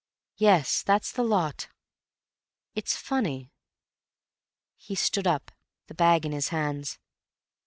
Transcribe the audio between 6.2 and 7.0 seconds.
in his hands.